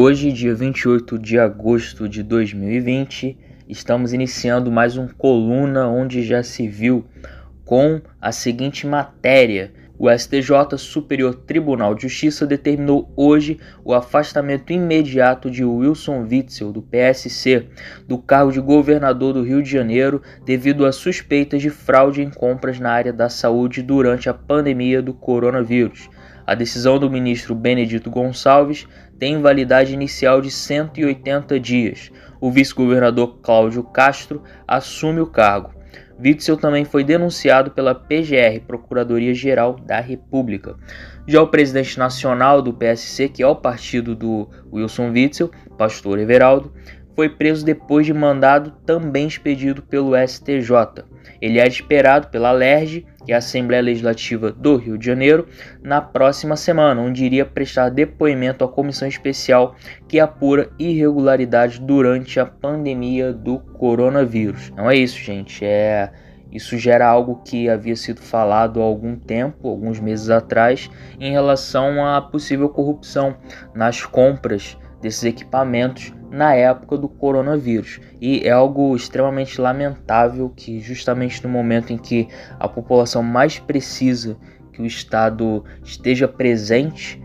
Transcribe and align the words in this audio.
Hoje, 0.00 0.30
dia 0.30 0.54
28 0.54 1.18
de 1.18 1.40
agosto 1.40 2.08
de 2.08 2.22
2020, 2.22 3.36
estamos 3.68 4.12
iniciando 4.12 4.70
mais 4.70 4.96
um 4.96 5.08
coluna 5.08 5.88
onde 5.88 6.22
já 6.22 6.40
se 6.40 6.68
viu 6.68 7.04
com 7.64 8.00
a 8.20 8.30
seguinte 8.30 8.86
matéria: 8.86 9.72
o 9.98 10.08
STJ 10.08 10.78
Superior 10.78 11.34
Tribunal 11.34 11.96
de 11.96 12.02
Justiça 12.02 12.46
determinou 12.46 13.12
hoje 13.16 13.58
o 13.84 13.92
afastamento 13.92 14.72
imediato 14.72 15.50
de 15.50 15.64
Wilson 15.64 16.28
Witzel, 16.30 16.70
do 16.70 16.80
PSC, 16.80 17.66
do 18.06 18.18
cargo 18.18 18.52
de 18.52 18.60
governador 18.60 19.34
do 19.34 19.42
Rio 19.42 19.60
de 19.60 19.68
Janeiro 19.68 20.22
devido 20.44 20.86
a 20.86 20.92
suspeitas 20.92 21.60
de 21.60 21.70
fraude 21.70 22.22
em 22.22 22.30
compras 22.30 22.78
na 22.78 22.92
área 22.92 23.12
da 23.12 23.28
saúde 23.28 23.82
durante 23.82 24.28
a 24.28 24.34
pandemia 24.34 25.02
do 25.02 25.12
coronavírus. 25.12 26.08
A 26.48 26.54
decisão 26.54 26.98
do 26.98 27.10
ministro 27.10 27.54
Benedito 27.54 28.10
Gonçalves 28.10 28.88
tem 29.18 29.38
validade 29.42 29.92
inicial 29.92 30.40
de 30.40 30.50
180 30.50 31.60
dias. 31.60 32.10
O 32.40 32.50
vice-governador 32.50 33.40
Cláudio 33.42 33.82
Castro 33.82 34.42
assume 34.66 35.20
o 35.20 35.26
cargo. 35.26 35.74
Witzel 36.18 36.56
também 36.56 36.86
foi 36.86 37.04
denunciado 37.04 37.72
pela 37.72 37.94
PGR, 37.94 38.60
Procuradoria-Geral 38.66 39.74
da 39.74 40.00
República. 40.00 40.74
Já 41.26 41.42
o 41.42 41.48
presidente 41.48 41.98
nacional 41.98 42.62
do 42.62 42.72
PSC, 42.72 43.28
que 43.28 43.42
é 43.42 43.46
o 43.46 43.54
partido 43.54 44.16
do 44.16 44.48
Wilson 44.72 45.10
Witzel, 45.10 45.50
pastor 45.76 46.18
Everaldo, 46.18 46.72
foi 47.18 47.28
preso 47.28 47.66
depois 47.66 48.06
de 48.06 48.14
mandado 48.14 48.70
também 48.86 49.26
expedido 49.26 49.82
pelo 49.82 50.12
STJ. 50.16 51.02
Ele 51.42 51.58
é 51.58 51.66
esperado 51.66 52.28
pela 52.28 52.52
LERJ, 52.52 53.04
que 53.26 53.32
é 53.32 53.34
a 53.34 53.38
Assembleia 53.38 53.82
Legislativa 53.82 54.52
do 54.52 54.76
Rio 54.76 54.96
de 54.96 55.06
Janeiro, 55.06 55.48
na 55.82 56.00
próxima 56.00 56.54
semana, 56.54 57.00
onde 57.00 57.24
iria 57.24 57.44
prestar 57.44 57.88
depoimento 57.88 58.62
à 58.64 58.68
comissão 58.68 59.08
especial 59.08 59.74
que 60.06 60.20
apura 60.20 60.70
irregularidades 60.78 61.80
durante 61.80 62.38
a 62.38 62.46
pandemia 62.46 63.32
do 63.32 63.58
coronavírus. 63.58 64.70
Não 64.76 64.88
é 64.88 64.94
isso, 64.94 65.18
gente. 65.18 65.64
É 65.64 66.12
isso 66.52 66.78
gera 66.78 67.08
algo 67.08 67.42
que 67.44 67.68
havia 67.68 67.96
sido 67.96 68.20
falado 68.20 68.80
há 68.80 68.84
algum 68.84 69.16
tempo, 69.16 69.68
alguns 69.68 69.98
meses 69.98 70.30
atrás, 70.30 70.88
em 71.18 71.32
relação 71.32 72.06
à 72.06 72.22
possível 72.22 72.68
corrupção 72.68 73.36
nas 73.74 74.06
compras 74.06 74.78
desses 75.02 75.24
equipamentos 75.24 76.12
na 76.30 76.54
época 76.54 76.96
do 76.96 77.08
coronavírus. 77.08 78.00
E 78.20 78.46
é 78.46 78.50
algo 78.50 78.94
extremamente 78.94 79.60
lamentável 79.60 80.52
que, 80.54 80.80
justamente 80.80 81.42
no 81.42 81.48
momento 81.48 81.92
em 81.92 81.98
que 81.98 82.28
a 82.58 82.68
população 82.68 83.22
mais 83.22 83.58
precisa 83.58 84.36
que 84.72 84.82
o 84.82 84.86
Estado 84.86 85.64
esteja 85.82 86.28
presente, 86.28 87.22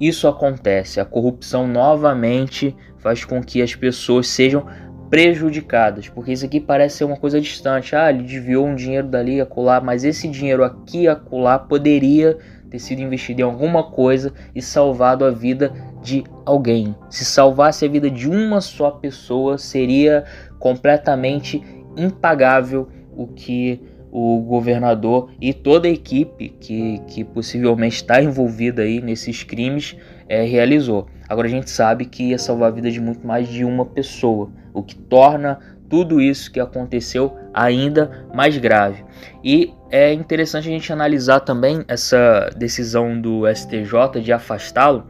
isso 0.00 0.28
acontece. 0.28 1.00
A 1.00 1.04
corrupção 1.04 1.66
novamente 1.66 2.76
faz 2.98 3.24
com 3.24 3.42
que 3.42 3.62
as 3.62 3.74
pessoas 3.74 4.28
sejam 4.28 4.66
prejudicadas, 5.08 6.08
porque 6.08 6.32
isso 6.32 6.44
aqui 6.44 6.60
parece 6.60 6.98
ser 6.98 7.04
uma 7.04 7.16
coisa 7.16 7.40
distante. 7.40 7.94
Ah, 7.94 8.10
ele 8.10 8.24
desviou 8.24 8.66
um 8.66 8.74
dinheiro 8.74 9.06
dali 9.06 9.40
a 9.40 9.46
colar, 9.46 9.80
mas 9.82 10.04
esse 10.04 10.28
dinheiro 10.28 10.64
aqui 10.64 11.06
a 11.06 11.14
colar 11.14 11.60
poderia 11.60 12.36
ter 12.70 12.78
sido 12.78 13.00
investido 13.00 13.40
em 13.40 13.44
alguma 13.44 13.84
coisa 13.84 14.32
e 14.54 14.60
salvado 14.60 15.24
a 15.24 15.30
vida 15.30 15.72
de 16.06 16.22
alguém. 16.44 16.94
Se 17.10 17.24
salvasse 17.24 17.84
a 17.84 17.88
vida 17.88 18.08
de 18.08 18.28
uma 18.28 18.60
só 18.60 18.92
pessoa, 18.92 19.58
seria 19.58 20.24
completamente 20.56 21.60
impagável 21.96 22.88
o 23.16 23.26
que 23.26 23.80
o 24.12 24.40
governador 24.40 25.30
e 25.40 25.52
toda 25.52 25.88
a 25.88 25.90
equipe 25.90 26.50
que, 26.60 27.00
que 27.08 27.24
possivelmente 27.24 27.96
está 27.96 28.22
envolvida 28.22 28.82
aí 28.82 29.00
nesses 29.00 29.42
crimes 29.42 29.96
é, 30.28 30.44
realizou. 30.44 31.08
Agora 31.28 31.48
a 31.48 31.50
gente 31.50 31.68
sabe 31.68 32.04
que 32.04 32.30
ia 32.30 32.38
salvar 32.38 32.68
a 32.68 32.74
vida 32.74 32.88
de 32.88 33.00
muito 33.00 33.26
mais 33.26 33.48
de 33.48 33.64
uma 33.64 33.84
pessoa, 33.84 34.48
o 34.72 34.84
que 34.84 34.94
torna 34.94 35.58
tudo 35.88 36.20
isso 36.20 36.52
que 36.52 36.60
aconteceu 36.60 37.36
ainda 37.52 38.26
mais 38.32 38.56
grave. 38.58 39.04
E 39.42 39.74
é 39.90 40.12
interessante 40.12 40.68
a 40.68 40.72
gente 40.72 40.92
analisar 40.92 41.40
também 41.40 41.84
essa 41.88 42.50
decisão 42.56 43.20
do 43.20 43.42
STJ 43.52 44.20
de 44.22 44.32
afastá-lo, 44.32 45.06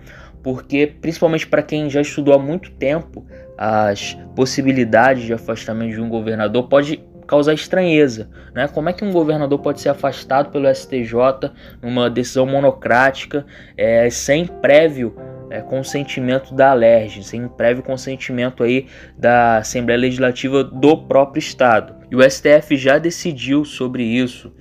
porque 0.46 0.94
principalmente 1.00 1.44
para 1.44 1.60
quem 1.60 1.90
já 1.90 2.00
estudou 2.00 2.32
há 2.32 2.38
muito 2.38 2.70
tempo 2.70 3.26
as 3.58 4.16
possibilidades 4.36 5.24
de 5.24 5.34
afastamento 5.34 5.90
de 5.90 6.00
um 6.00 6.08
governador 6.08 6.68
pode 6.68 7.02
causar 7.26 7.52
estranheza, 7.52 8.30
né? 8.54 8.68
Como 8.68 8.88
é 8.88 8.92
que 8.92 9.04
um 9.04 9.10
governador 9.10 9.58
pode 9.58 9.80
ser 9.80 9.88
afastado 9.88 10.52
pelo 10.52 10.72
STJ 10.72 11.50
numa 11.82 12.08
decisão 12.08 12.46
monocrática 12.46 13.44
é, 13.76 14.08
sem 14.08 14.46
prévio 14.46 15.16
é, 15.50 15.60
consentimento 15.62 16.54
da 16.54 16.70
Alerj, 16.70 17.24
sem 17.24 17.48
prévio 17.48 17.82
consentimento 17.82 18.62
aí 18.62 18.86
da 19.18 19.58
Assembleia 19.58 19.98
Legislativa 19.98 20.62
do 20.62 20.96
próprio 20.96 21.40
Estado. 21.40 21.96
E 22.08 22.14
o 22.14 22.22
STF 22.22 22.76
já 22.76 22.98
decidiu 22.98 23.64
sobre 23.64 24.04
isso. 24.04 24.52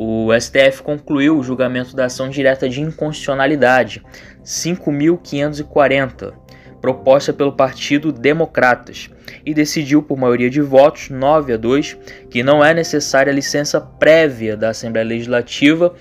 O 0.00 0.28
STF 0.32 0.80
concluiu 0.84 1.36
o 1.36 1.42
julgamento 1.42 1.96
da 1.96 2.04
ação 2.04 2.30
direta 2.30 2.68
de 2.68 2.80
inconstitucionalidade 2.80 4.00
5540, 4.44 6.34
proposta 6.80 7.32
pelo 7.32 7.50
Partido 7.50 8.12
Democratas, 8.12 9.10
e 9.44 9.52
decidiu 9.52 10.00
por 10.00 10.16
maioria 10.16 10.48
de 10.48 10.60
votos 10.60 11.10
9 11.10 11.52
a 11.52 11.56
2 11.56 11.98
que 12.30 12.44
não 12.44 12.64
é 12.64 12.72
necessária 12.72 13.32
licença 13.32 13.80
prévia 13.80 14.56
da 14.56 14.68
Assembleia 14.68 15.08
Legislativa 15.08 15.92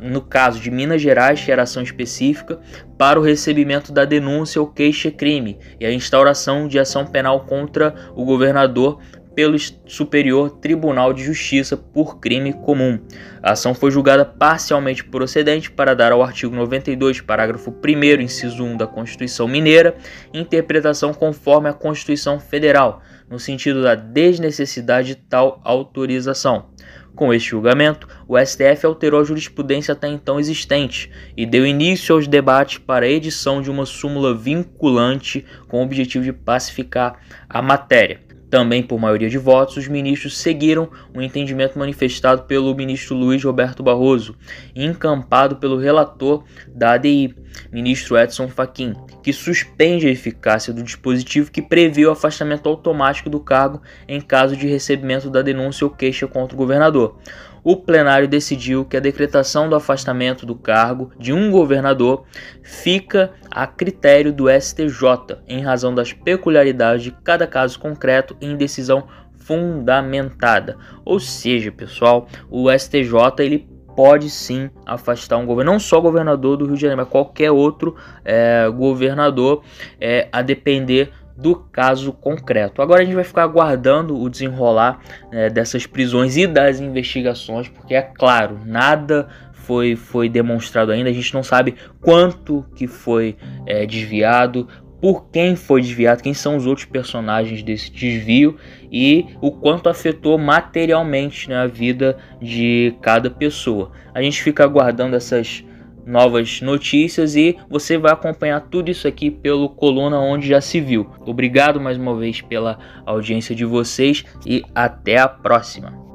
no 0.00 0.22
caso 0.22 0.58
de 0.60 0.70
Minas 0.70 1.02
Gerais, 1.02 1.40
geração 1.40 1.82
específica, 1.82 2.58
para 2.96 3.20
o 3.20 3.22
recebimento 3.22 3.92
da 3.92 4.04
denúncia 4.04 4.60
ou 4.60 4.66
queixa-crime 4.66 5.58
e 5.78 5.84
a 5.84 5.92
instauração 5.92 6.66
de 6.66 6.78
ação 6.78 7.06
penal 7.06 7.40
contra 7.40 7.94
o 8.16 8.24
governador 8.24 8.98
pelo 9.38 9.56
Superior 9.86 10.50
Tribunal 10.50 11.12
de 11.12 11.22
Justiça 11.22 11.76
por 11.76 12.18
crime 12.18 12.52
comum. 12.52 12.98
A 13.40 13.52
ação 13.52 13.72
foi 13.72 13.88
julgada 13.88 14.24
parcialmente 14.24 15.04
procedente 15.04 15.70
para 15.70 15.94
dar 15.94 16.10
ao 16.10 16.24
artigo 16.24 16.56
92, 16.56 17.20
parágrafo 17.20 17.70
1 17.70 18.20
inciso 18.20 18.64
1 18.64 18.76
da 18.76 18.84
Constituição 18.84 19.46
Mineira, 19.46 19.96
interpretação 20.34 21.14
conforme 21.14 21.68
a 21.68 21.72
Constituição 21.72 22.40
Federal, 22.40 23.00
no 23.30 23.38
sentido 23.38 23.80
da 23.80 23.94
desnecessidade 23.94 25.14
de 25.14 25.14
tal 25.14 25.60
autorização. 25.62 26.70
Com 27.14 27.32
este 27.32 27.50
julgamento, 27.50 28.08
o 28.26 28.36
STF 28.36 28.86
alterou 28.86 29.20
a 29.20 29.24
jurisprudência 29.24 29.92
até 29.92 30.08
então 30.08 30.40
existente 30.40 31.12
e 31.36 31.46
deu 31.46 31.64
início 31.64 32.12
aos 32.12 32.26
debates 32.26 32.78
para 32.78 33.06
a 33.06 33.08
edição 33.08 33.62
de 33.62 33.70
uma 33.70 33.86
súmula 33.86 34.36
vinculante 34.36 35.46
com 35.68 35.78
o 35.78 35.84
objetivo 35.84 36.24
de 36.24 36.32
pacificar 36.32 37.20
a 37.48 37.62
matéria. 37.62 38.26
Também 38.50 38.82
por 38.82 38.98
maioria 38.98 39.28
de 39.28 39.36
votos, 39.36 39.76
os 39.76 39.88
ministros 39.88 40.38
seguiram 40.38 40.88
o 41.14 41.20
entendimento 41.20 41.78
manifestado 41.78 42.44
pelo 42.44 42.74
ministro 42.74 43.14
Luiz 43.14 43.44
Roberto 43.44 43.82
Barroso 43.82 44.34
encampado 44.74 45.56
pelo 45.56 45.76
relator 45.76 46.44
da 46.66 46.92
ADI, 46.92 47.34
ministro 47.72 48.18
Edson 48.18 48.48
Fachin, 48.48 48.94
que 49.22 49.32
suspende 49.32 50.06
a 50.06 50.10
eficácia 50.10 50.72
do 50.72 50.82
dispositivo 50.82 51.50
que 51.50 51.62
prevê 51.62 52.06
o 52.06 52.10
afastamento 52.10 52.68
automático 52.68 53.28
do 53.30 53.40
cargo 53.40 53.82
em 54.06 54.20
caso 54.20 54.56
de 54.56 54.66
recebimento 54.66 55.30
da 55.30 55.42
denúncia 55.42 55.84
ou 55.84 55.90
queixa 55.90 56.26
contra 56.26 56.54
o 56.54 56.58
governador 56.58 57.18
o 57.62 57.76
plenário 57.76 58.28
decidiu 58.28 58.84
que 58.84 58.96
a 58.96 59.00
decretação 59.00 59.68
do 59.68 59.76
afastamento 59.76 60.46
do 60.46 60.54
cargo 60.54 61.10
de 61.18 61.32
um 61.32 61.50
governador 61.50 62.24
fica 62.62 63.32
a 63.50 63.66
critério 63.66 64.32
do 64.32 64.46
STJ, 64.48 65.36
em 65.46 65.60
razão 65.60 65.94
das 65.94 66.12
peculiaridades 66.12 67.02
de 67.02 67.10
cada 67.10 67.46
caso 67.46 67.78
concreto 67.78 68.36
em 68.40 68.56
decisão 68.56 69.06
fundamentada. 69.36 70.76
Ou 71.04 71.20
seja, 71.20 71.70
pessoal, 71.70 72.28
o 72.50 72.70
STJ 72.70 73.12
ele 73.40 73.68
pode 73.98 74.30
sim 74.30 74.70
afastar 74.86 75.38
um 75.38 75.44
governo, 75.44 75.72
não 75.72 75.80
só 75.80 76.00
governador 76.00 76.56
do 76.56 76.66
Rio 76.66 76.76
de 76.76 76.82
Janeiro, 76.82 77.02
mas 77.02 77.10
qualquer 77.10 77.50
outro 77.50 77.96
é, 78.24 78.70
governador, 78.70 79.64
é, 80.00 80.28
a 80.30 80.40
depender 80.40 81.10
do 81.36 81.56
caso 81.56 82.12
concreto. 82.12 82.80
Agora 82.80 83.02
a 83.02 83.04
gente 83.04 83.16
vai 83.16 83.24
ficar 83.24 83.42
aguardando 83.42 84.16
o 84.16 84.30
desenrolar 84.30 85.00
né, 85.32 85.50
dessas 85.50 85.84
prisões 85.84 86.36
e 86.36 86.46
das 86.46 86.78
investigações, 86.78 87.68
porque 87.68 87.92
é 87.92 88.02
claro, 88.02 88.60
nada 88.64 89.26
foi, 89.52 89.96
foi 89.96 90.28
demonstrado 90.28 90.92
ainda, 90.92 91.10
a 91.10 91.12
gente 91.12 91.34
não 91.34 91.42
sabe 91.42 91.74
quanto 92.00 92.64
que 92.76 92.86
foi 92.86 93.36
é, 93.66 93.84
desviado, 93.84 94.68
por 95.00 95.30
quem 95.30 95.54
foi 95.54 95.80
desviado, 95.80 96.22
quem 96.22 96.34
são 96.34 96.56
os 96.56 96.66
outros 96.66 96.86
personagens 96.86 97.62
desse 97.62 97.90
desvio 97.90 98.56
e 98.90 99.26
o 99.40 99.50
quanto 99.52 99.88
afetou 99.88 100.36
materialmente 100.38 101.48
né, 101.48 101.56
a 101.56 101.66
vida 101.66 102.16
de 102.40 102.94
cada 103.00 103.30
pessoa. 103.30 103.92
A 104.14 104.22
gente 104.22 104.42
fica 104.42 104.64
aguardando 104.64 105.14
essas 105.14 105.64
novas 106.04 106.62
notícias 106.62 107.36
e 107.36 107.56
você 107.68 107.98
vai 107.98 108.12
acompanhar 108.12 108.62
tudo 108.62 108.90
isso 108.90 109.06
aqui 109.06 109.30
pelo 109.30 109.68
Coluna 109.68 110.18
Onde 110.18 110.48
Já 110.48 110.60
Se 110.60 110.80
Viu. 110.80 111.10
Obrigado 111.20 111.80
mais 111.80 111.98
uma 111.98 112.16
vez 112.16 112.40
pela 112.40 112.78
audiência 113.04 113.54
de 113.54 113.64
vocês 113.64 114.24
e 114.46 114.62
até 114.74 115.18
a 115.18 115.28
próxima. 115.28 116.07